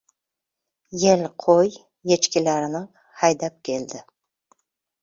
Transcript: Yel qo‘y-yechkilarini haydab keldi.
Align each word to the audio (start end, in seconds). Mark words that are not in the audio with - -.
Yel 1.03 1.21
qo‘y-yechkilarini 1.45 2.83
haydab 3.21 3.63
keldi. 3.71 4.05